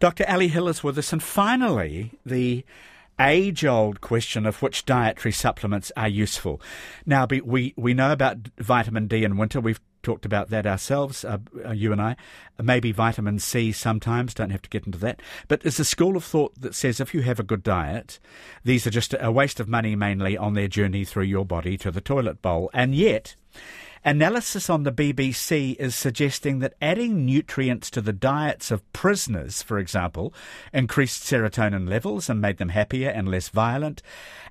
Dr. 0.00 0.24
Ali 0.28 0.48
Hill 0.48 0.68
is 0.68 0.82
with 0.82 0.98
us. 0.98 1.12
And 1.12 1.22
finally, 1.22 2.12
the 2.24 2.64
age 3.20 3.64
old 3.64 4.00
question 4.00 4.46
of 4.46 4.60
which 4.60 4.84
dietary 4.84 5.32
supplements 5.32 5.92
are 5.96 6.08
useful. 6.08 6.60
Now, 7.06 7.26
we, 7.26 7.74
we 7.76 7.94
know 7.94 8.12
about 8.12 8.38
vitamin 8.58 9.06
D 9.06 9.24
in 9.24 9.36
winter. 9.36 9.60
We've 9.60 9.80
talked 10.02 10.26
about 10.26 10.50
that 10.50 10.66
ourselves, 10.66 11.24
uh, 11.24 11.38
uh, 11.64 11.72
you 11.72 11.90
and 11.90 12.00
I. 12.00 12.16
Maybe 12.62 12.92
vitamin 12.92 13.38
C 13.38 13.72
sometimes, 13.72 14.34
don't 14.34 14.50
have 14.50 14.62
to 14.62 14.70
get 14.70 14.86
into 14.86 14.98
that. 14.98 15.20
But 15.48 15.60
there's 15.60 15.80
a 15.80 15.84
school 15.84 16.16
of 16.16 16.24
thought 16.24 16.60
that 16.60 16.74
says 16.74 17.00
if 17.00 17.14
you 17.14 17.22
have 17.22 17.40
a 17.40 17.44
good 17.44 17.62
diet, 17.62 18.20
these 18.64 18.86
are 18.86 18.90
just 18.90 19.14
a 19.18 19.32
waste 19.32 19.58
of 19.58 19.68
money 19.68 19.96
mainly 19.96 20.36
on 20.36 20.54
their 20.54 20.68
journey 20.68 21.04
through 21.04 21.24
your 21.24 21.46
body 21.46 21.76
to 21.78 21.90
the 21.90 22.00
toilet 22.00 22.42
bowl. 22.42 22.70
And 22.72 22.94
yet, 22.94 23.34
Analysis 24.06 24.68
on 24.68 24.82
the 24.82 24.92
BBC 24.92 25.76
is 25.76 25.94
suggesting 25.94 26.58
that 26.58 26.74
adding 26.82 27.24
nutrients 27.24 27.90
to 27.90 28.02
the 28.02 28.12
diets 28.12 28.70
of 28.70 28.92
prisoners, 28.92 29.62
for 29.62 29.78
example, 29.78 30.34
increased 30.74 31.22
serotonin 31.22 31.88
levels 31.88 32.28
and 32.28 32.38
made 32.38 32.58
them 32.58 32.68
happier 32.68 33.08
and 33.08 33.26
less 33.26 33.48
violent. 33.48 34.02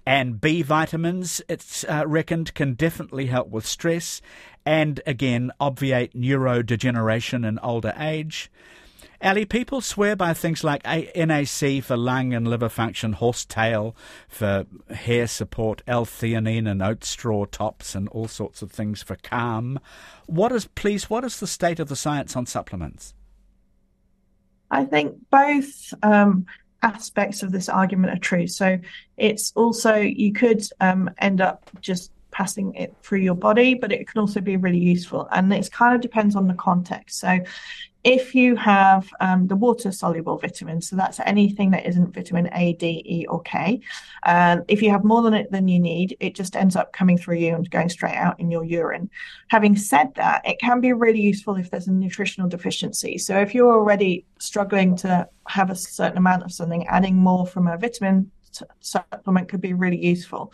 And 0.07 0.41
B 0.41 0.63
vitamins, 0.63 1.39
it's 1.47 1.83
uh, 1.83 2.03
reckoned, 2.07 2.55
can 2.55 2.73
definitely 2.73 3.27
help 3.27 3.49
with 3.49 3.63
stress 3.63 4.23
and 4.65 4.99
again 5.05 5.51
obviate 5.59 6.15
neurodegeneration 6.15 7.47
in 7.47 7.59
older 7.59 7.93
age. 7.99 8.49
Ali, 9.23 9.45
people 9.45 9.79
swear 9.79 10.17
by 10.17 10.33
things 10.33 10.65
like 10.65 10.83
NAC 10.83 11.81
for 11.81 11.95
lung 11.95 12.33
and 12.33 12.45
liver 12.45 12.67
function, 12.67 13.13
horsetail 13.13 13.95
for 14.27 14.65
hair 14.93 15.27
support, 15.27 15.81
L-theanine 15.87 16.69
and 16.69 16.83
oat 16.83 17.05
straw 17.05 17.45
tops, 17.45 17.95
and 17.95 18.09
all 18.09 18.27
sorts 18.27 18.61
of 18.61 18.69
things 18.69 19.01
for 19.01 19.15
calm. 19.15 19.79
What 20.25 20.51
is, 20.51 20.65
please, 20.65 21.09
what 21.09 21.23
is 21.23 21.39
the 21.39 21.47
state 21.47 21.79
of 21.79 21.87
the 21.87 21.95
science 21.95 22.35
on 22.35 22.45
supplements? 22.45 23.13
I 24.69 24.83
think 24.83 25.15
both 25.29 25.93
um, 26.03 26.45
aspects 26.81 27.43
of 27.43 27.53
this 27.53 27.69
argument 27.69 28.13
are 28.13 28.19
true. 28.19 28.47
So 28.47 28.77
it's 29.15 29.53
also, 29.55 29.95
you 29.95 30.33
could 30.33 30.63
um, 30.81 31.09
end 31.19 31.39
up 31.39 31.69
just 31.79 32.11
passing 32.33 32.73
it 32.75 32.93
through 33.01 33.19
your 33.19 33.35
body, 33.35 33.75
but 33.75 33.91
it 33.91 34.07
can 34.07 34.19
also 34.19 34.41
be 34.41 34.57
really 34.57 34.79
useful. 34.79 35.27
And 35.31 35.53
it 35.53 35.71
kind 35.71 35.95
of 35.95 36.01
depends 36.01 36.35
on 36.35 36.47
the 36.47 36.53
context. 36.55 37.19
So 37.19 37.39
if 38.03 38.35
you 38.35 38.57
have 38.57 39.09
um, 39.21 39.47
the 39.47 39.55
water 39.55 39.91
soluble 39.91 40.37
vitamins, 40.37 40.89
so 40.89 40.97
that's 40.97 41.21
anything 41.21 41.71
that 41.71 41.85
isn't 41.85 42.13
vitamin 42.13 42.49
A, 42.53 42.73
D, 42.73 43.01
E, 43.05 43.25
or 43.27 43.41
K, 43.43 43.79
uh, 44.23 44.57
if 44.67 44.81
you 44.81 44.89
have 44.89 45.05
more 45.05 45.21
than 45.21 45.33
it 45.33 45.51
than 45.51 45.69
you 45.69 45.79
need, 45.79 46.17
it 46.19 46.35
just 46.35 46.57
ends 46.57 46.75
up 46.75 46.91
coming 46.91 47.17
through 47.17 47.37
you 47.37 47.55
and 47.55 47.69
going 47.69 47.87
straight 47.87 48.15
out 48.15 48.37
in 48.41 48.51
your 48.51 48.65
urine. 48.65 49.09
Having 49.47 49.77
said 49.77 50.13
that, 50.15 50.45
it 50.45 50.59
can 50.59 50.81
be 50.81 50.91
really 50.91 51.21
useful 51.21 51.55
if 51.55 51.69
there's 51.69 51.87
a 51.87 51.93
nutritional 51.93 52.49
deficiency. 52.49 53.17
So 53.17 53.39
if 53.39 53.55
you're 53.55 53.71
already 53.71 54.25
struggling 54.37 54.97
to 54.97 55.29
have 55.47 55.69
a 55.69 55.75
certain 55.75 56.17
amount 56.17 56.43
of 56.43 56.51
something, 56.51 56.85
adding 56.87 57.15
more 57.15 57.47
from 57.47 57.67
a 57.67 57.77
vitamin 57.77 58.31
supplement 58.81 59.49
could 59.49 59.61
be 59.61 59.73
really 59.73 60.03
useful. 60.03 60.51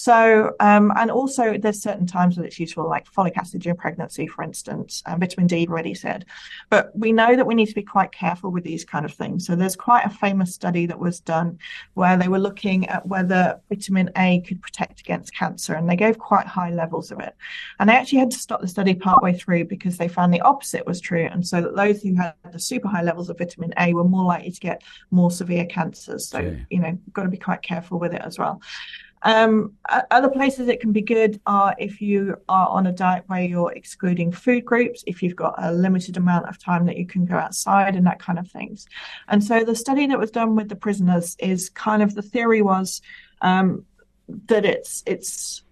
So, 0.00 0.54
um, 0.60 0.94
and 0.96 1.10
also 1.10 1.58
there's 1.58 1.82
certain 1.82 2.06
times 2.06 2.36
that 2.36 2.46
it's 2.46 2.58
useful, 2.58 2.88
like 2.88 3.04
folic 3.12 3.36
acid 3.36 3.60
during 3.60 3.76
pregnancy, 3.76 4.26
for 4.26 4.42
instance, 4.42 5.02
and 5.04 5.20
vitamin 5.20 5.46
D 5.46 5.66
already 5.68 5.92
said. 5.92 6.24
But 6.70 6.90
we 6.96 7.12
know 7.12 7.36
that 7.36 7.46
we 7.46 7.54
need 7.54 7.66
to 7.66 7.74
be 7.74 7.82
quite 7.82 8.10
careful 8.10 8.50
with 8.50 8.64
these 8.64 8.82
kind 8.82 9.04
of 9.04 9.12
things. 9.12 9.46
So 9.46 9.54
there's 9.54 9.76
quite 9.76 10.06
a 10.06 10.08
famous 10.08 10.54
study 10.54 10.86
that 10.86 10.98
was 10.98 11.20
done 11.20 11.58
where 11.92 12.16
they 12.16 12.28
were 12.28 12.38
looking 12.38 12.88
at 12.88 13.06
whether 13.06 13.60
vitamin 13.68 14.08
A 14.16 14.40
could 14.40 14.62
protect 14.62 15.00
against 15.00 15.36
cancer, 15.36 15.74
and 15.74 15.86
they 15.86 15.96
gave 15.96 16.18
quite 16.18 16.46
high 16.46 16.70
levels 16.70 17.10
of 17.10 17.20
it. 17.20 17.36
And 17.78 17.90
they 17.90 17.94
actually 17.94 18.20
had 18.20 18.30
to 18.30 18.38
stop 18.38 18.62
the 18.62 18.68
study 18.68 18.94
partway 18.94 19.34
through 19.34 19.66
because 19.66 19.98
they 19.98 20.08
found 20.08 20.32
the 20.32 20.40
opposite 20.40 20.86
was 20.86 21.02
true, 21.02 21.28
and 21.30 21.46
so 21.46 21.60
that 21.60 21.76
those 21.76 22.00
who 22.00 22.14
had 22.14 22.32
the 22.50 22.58
super 22.58 22.88
high 22.88 23.02
levels 23.02 23.28
of 23.28 23.36
vitamin 23.36 23.74
A 23.78 23.92
were 23.92 24.04
more 24.04 24.24
likely 24.24 24.50
to 24.50 24.60
get 24.60 24.82
more 25.10 25.30
severe 25.30 25.66
cancers. 25.66 26.26
So 26.26 26.38
okay. 26.38 26.66
you 26.70 26.80
know, 26.80 26.98
got 27.12 27.24
to 27.24 27.28
be 27.28 27.36
quite 27.36 27.60
careful 27.60 27.98
with 27.98 28.14
it 28.14 28.22
as 28.22 28.38
well. 28.38 28.62
Um, 29.22 29.74
other 30.10 30.30
places 30.30 30.68
it 30.68 30.80
can 30.80 30.92
be 30.92 31.02
good 31.02 31.40
are 31.46 31.74
if 31.78 32.00
you 32.00 32.36
are 32.48 32.68
on 32.68 32.86
a 32.86 32.92
diet 32.92 33.24
where 33.26 33.42
you're 33.42 33.72
excluding 33.72 34.32
food 34.32 34.64
groups, 34.64 35.04
if 35.06 35.22
you've 35.22 35.36
got 35.36 35.54
a 35.58 35.72
limited 35.72 36.16
amount 36.16 36.48
of 36.48 36.58
time 36.58 36.86
that 36.86 36.96
you 36.96 37.06
can 37.06 37.26
go 37.26 37.34
outside 37.34 37.96
and 37.96 38.06
that 38.06 38.18
kind 38.18 38.38
of 38.38 38.50
things. 38.50 38.86
And 39.28 39.44
so 39.44 39.62
the 39.62 39.74
study 39.74 40.06
that 40.06 40.18
was 40.18 40.30
done 40.30 40.56
with 40.56 40.68
the 40.68 40.76
prisoners 40.76 41.36
is 41.38 41.68
kind 41.68 42.02
of 42.02 42.14
the 42.14 42.22
theory 42.22 42.62
was 42.62 43.02
um, 43.42 43.84
that 44.46 44.64
it's 44.64 45.02
it's 45.06 45.62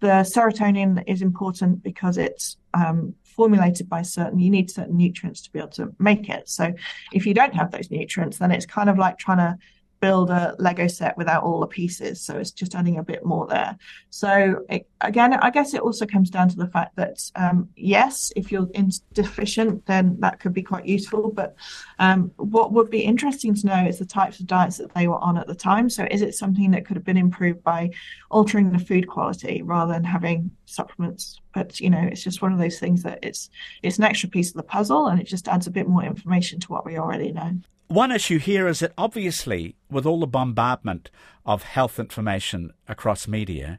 the 0.00 0.22
serotonin 0.22 1.02
is 1.06 1.22
important 1.22 1.82
because 1.82 2.18
it's 2.18 2.56
um, 2.74 3.14
formulated 3.24 3.88
by 3.88 4.02
certain 4.02 4.38
you 4.38 4.50
need 4.50 4.70
certain 4.70 4.96
nutrients 4.96 5.40
to 5.42 5.50
be 5.50 5.58
able 5.58 5.68
to 5.68 5.94
make 5.98 6.28
it 6.28 6.48
so 6.48 6.72
if 7.12 7.26
you 7.26 7.32
don't 7.32 7.54
have 7.54 7.70
those 7.70 7.90
nutrients 7.90 8.38
then 8.38 8.50
it's 8.50 8.66
kind 8.66 8.90
of 8.90 8.98
like 8.98 9.16
trying 9.18 9.38
to 9.38 9.56
build 10.04 10.28
a 10.28 10.54
Lego 10.58 10.86
set 10.86 11.16
without 11.16 11.42
all 11.42 11.60
the 11.60 11.66
pieces. 11.66 12.20
So 12.20 12.36
it's 12.36 12.50
just 12.50 12.74
adding 12.74 12.98
a 12.98 13.02
bit 13.02 13.24
more 13.24 13.46
there. 13.46 13.78
So 14.10 14.62
it, 14.68 14.86
again, 15.00 15.32
I 15.32 15.48
guess 15.48 15.72
it 15.72 15.80
also 15.80 16.04
comes 16.04 16.28
down 16.28 16.50
to 16.50 16.56
the 16.56 16.68
fact 16.68 16.94
that 16.96 17.16
um, 17.36 17.70
yes, 17.74 18.30
if 18.36 18.52
you're 18.52 18.68
deficient, 19.14 19.86
then 19.86 20.16
that 20.20 20.40
could 20.40 20.52
be 20.52 20.62
quite 20.62 20.84
useful. 20.84 21.30
But 21.30 21.56
um, 21.98 22.30
what 22.36 22.74
would 22.74 22.90
be 22.90 23.00
interesting 23.00 23.54
to 23.54 23.66
know 23.66 23.86
is 23.86 23.98
the 23.98 24.04
types 24.04 24.40
of 24.40 24.46
diets 24.46 24.76
that 24.76 24.92
they 24.92 25.08
were 25.08 25.24
on 25.28 25.38
at 25.38 25.46
the 25.46 25.54
time. 25.54 25.88
So 25.88 26.06
is 26.10 26.20
it 26.20 26.34
something 26.34 26.72
that 26.72 26.84
could 26.84 26.98
have 26.98 27.10
been 27.10 27.16
improved 27.16 27.62
by 27.62 27.88
altering 28.30 28.72
the 28.72 28.84
food 28.90 29.08
quality 29.08 29.62
rather 29.62 29.94
than 29.94 30.04
having 30.04 30.50
supplements? 30.66 31.40
But 31.54 31.80
you 31.80 31.88
know, 31.88 32.06
it's 32.12 32.22
just 32.22 32.42
one 32.42 32.52
of 32.52 32.58
those 32.58 32.78
things 32.78 33.02
that 33.04 33.20
it's 33.22 33.48
it's 33.82 33.96
an 33.96 34.04
extra 34.04 34.28
piece 34.28 34.50
of 34.50 34.56
the 34.56 34.70
puzzle, 34.76 35.06
and 35.06 35.18
it 35.18 35.26
just 35.26 35.48
adds 35.48 35.66
a 35.66 35.70
bit 35.78 35.88
more 35.88 36.04
information 36.04 36.60
to 36.60 36.68
what 36.72 36.84
we 36.84 36.98
already 36.98 37.32
know. 37.32 37.52
One 37.88 38.10
issue 38.10 38.38
here 38.38 38.66
is 38.66 38.80
that 38.80 38.94
obviously, 38.96 39.76
with 39.90 40.06
all 40.06 40.20
the 40.20 40.26
bombardment 40.26 41.10
of 41.44 41.62
health 41.62 41.98
information 41.98 42.72
across 42.88 43.28
media, 43.28 43.78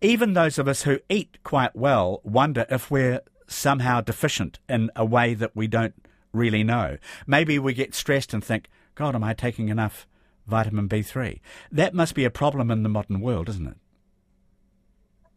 even 0.00 0.34
those 0.34 0.58
of 0.58 0.68
us 0.68 0.82
who 0.82 1.00
eat 1.08 1.38
quite 1.42 1.74
well 1.74 2.20
wonder 2.22 2.66
if 2.70 2.90
we're 2.90 3.20
somehow 3.46 4.00
deficient 4.00 4.58
in 4.68 4.90
a 4.94 5.04
way 5.04 5.34
that 5.34 5.56
we 5.56 5.66
don't 5.66 5.94
really 6.32 6.62
know. 6.62 6.98
Maybe 7.26 7.58
we 7.58 7.74
get 7.74 7.94
stressed 7.94 8.32
and 8.32 8.44
think, 8.44 8.68
God, 8.94 9.14
am 9.14 9.24
I 9.24 9.34
taking 9.34 9.68
enough 9.68 10.06
vitamin 10.46 10.88
B3? 10.88 11.40
That 11.72 11.94
must 11.94 12.14
be 12.14 12.24
a 12.24 12.30
problem 12.30 12.70
in 12.70 12.82
the 12.82 12.88
modern 12.88 13.20
world, 13.20 13.48
isn't 13.48 13.66
it? 13.66 13.76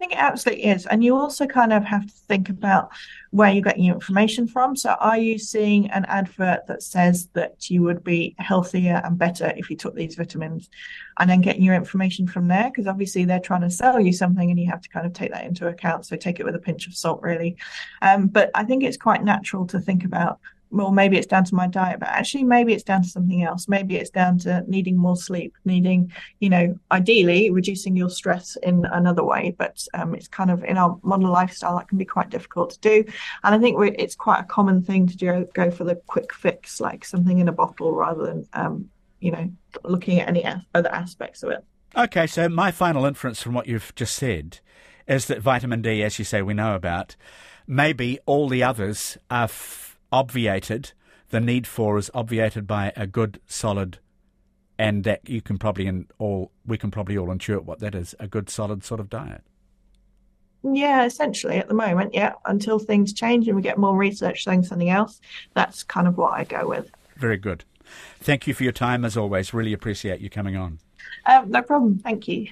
Think 0.03 0.15
it 0.15 0.19
absolutely 0.19 0.65
is. 0.65 0.85
And 0.85 1.01
you 1.01 1.15
also 1.15 1.47
kind 1.47 1.71
of 1.71 1.85
have 1.85 2.05
to 2.05 2.13
think 2.27 2.49
about 2.49 2.91
where 3.31 3.49
you're 3.49 3.63
getting 3.63 3.85
your 3.85 3.95
information 3.95 4.45
from. 4.47 4.75
So, 4.75 4.97
are 4.99 5.17
you 5.17 5.39
seeing 5.39 5.89
an 5.91 6.03
advert 6.09 6.67
that 6.67 6.83
says 6.83 7.29
that 7.35 7.69
you 7.69 7.83
would 7.83 8.03
be 8.03 8.35
healthier 8.37 9.01
and 9.05 9.17
better 9.17 9.53
if 9.55 9.69
you 9.69 9.77
took 9.77 9.95
these 9.95 10.15
vitamins 10.15 10.69
and 11.19 11.29
then 11.29 11.39
getting 11.39 11.63
your 11.63 11.73
information 11.73 12.27
from 12.27 12.49
there? 12.49 12.65
Because 12.65 12.85
obviously 12.85 13.23
they're 13.23 13.39
trying 13.39 13.61
to 13.61 13.69
sell 13.69 13.97
you 13.97 14.11
something 14.11 14.49
and 14.49 14.59
you 14.59 14.69
have 14.69 14.81
to 14.81 14.89
kind 14.89 15.05
of 15.05 15.13
take 15.13 15.31
that 15.31 15.45
into 15.45 15.69
account. 15.69 16.05
So, 16.05 16.17
take 16.17 16.41
it 16.41 16.43
with 16.43 16.55
a 16.55 16.59
pinch 16.59 16.85
of 16.85 16.97
salt, 16.97 17.21
really. 17.21 17.55
Um, 18.01 18.27
but 18.27 18.51
I 18.55 18.65
think 18.65 18.83
it's 18.83 18.97
quite 18.97 19.23
natural 19.23 19.65
to 19.67 19.79
think 19.79 20.03
about 20.03 20.41
well, 20.73 20.91
maybe 20.91 21.17
it's 21.17 21.27
down 21.27 21.43
to 21.45 21.53
my 21.53 21.67
diet, 21.67 21.99
but 21.99 22.09
actually, 22.09 22.43
maybe 22.43 22.73
it's 22.73 22.83
down 22.83 23.03
to 23.03 23.07
something 23.07 23.43
else. 23.43 23.67
Maybe 23.67 23.95
it's 23.95 24.09
down 24.09 24.39
to 24.39 24.63
needing 24.67 24.97
more 24.97 25.15
sleep, 25.15 25.53
needing, 25.65 26.11
you 26.39 26.49
know, 26.49 26.79
ideally 26.91 27.51
reducing 27.51 27.95
your 27.95 28.09
stress 28.09 28.57
in 28.63 28.83
another 28.85 29.23
way. 29.23 29.53
But 29.55 29.85
um, 29.93 30.15
it's 30.15 30.27
kind 30.27 30.49
of 30.49 30.63
in 30.63 30.77
our 30.77 30.99
modern 31.03 31.29
lifestyle 31.29 31.77
that 31.77 31.87
can 31.87 31.99
be 31.99 32.05
quite 32.05 32.31
difficult 32.31 32.71
to 32.71 32.79
do. 32.79 33.03
And 33.43 33.53
I 33.53 33.59
think 33.59 33.77
it's 33.99 34.15
quite 34.15 34.39
a 34.39 34.45
common 34.45 34.81
thing 34.81 35.05
to 35.05 35.15
do, 35.15 35.47
go 35.53 35.69
for 35.69 35.83
the 35.83 35.95
quick 36.07 36.33
fix, 36.33 36.81
like 36.81 37.05
something 37.05 37.37
in 37.37 37.47
a 37.47 37.53
bottle, 37.53 37.93
rather 37.93 38.25
than, 38.25 38.47
um, 38.53 38.89
you 39.19 39.31
know, 39.31 39.51
looking 39.83 40.21
at 40.21 40.27
any 40.27 40.43
other 40.73 40.89
aspects 40.91 41.43
of 41.43 41.51
it. 41.51 41.63
Okay, 41.95 42.25
so 42.25 42.49
my 42.49 42.71
final 42.71 43.05
inference 43.05 43.43
from 43.43 43.53
what 43.53 43.67
you've 43.67 43.93
just 43.93 44.15
said 44.15 44.59
is 45.07 45.27
that 45.27 45.39
vitamin 45.39 45.83
D, 45.83 46.01
as 46.01 46.17
you 46.17 46.25
say, 46.25 46.41
we 46.41 46.55
know 46.55 46.73
about, 46.73 47.15
maybe 47.67 48.17
all 48.25 48.49
the 48.49 48.63
others 48.63 49.19
are. 49.29 49.43
F- 49.43 49.91
obviated, 50.13 50.93
the 51.31 51.41
need 51.41 51.67
for 51.67 51.97
is 51.97 52.09
obviated 52.13 52.65
by 52.67 52.93
a 52.95 53.05
good, 53.05 53.41
solid, 53.47 53.97
and 54.77 55.03
that 55.03 55.27
you 55.27 55.41
can 55.41 55.57
probably 55.57 55.87
in 55.87 56.07
all 56.19 56.51
we 56.65 56.77
can 56.77 56.91
probably 56.91 57.17
all 57.17 57.27
intuit 57.27 57.63
what 57.65 57.79
that 57.79 57.95
is 57.95 58.15
a 58.19 58.27
good, 58.27 58.49
solid 58.49 58.85
sort 58.85 59.01
of 59.01 59.09
diet. 59.09 59.43
Yeah, 60.63 61.03
essentially 61.03 61.57
at 61.57 61.67
the 61.67 61.73
moment, 61.73 62.13
yeah. 62.13 62.33
Until 62.45 62.79
things 62.79 63.11
change 63.11 63.47
and 63.47 63.55
we 63.55 63.61
get 63.61 63.77
more 63.77 63.97
research 63.97 64.45
saying 64.45 64.63
something 64.63 64.89
else, 64.89 65.19
that's 65.53 65.83
kind 65.83 66.07
of 66.07 66.15
what 66.15 66.33
I 66.33 66.45
go 66.45 66.67
with. 66.67 66.89
Very 67.17 67.37
good. 67.37 67.65
Thank 68.19 68.47
you 68.47 68.53
for 68.53 68.63
your 68.63 68.71
time 68.71 69.03
as 69.03 69.17
always. 69.17 69.53
Really 69.53 69.73
appreciate 69.73 70.21
you 70.21 70.29
coming 70.29 70.55
on. 70.55 70.79
Um, 71.25 71.51
no 71.51 71.61
problem. 71.61 71.99
Thank 71.99 72.27
you. 72.29 72.47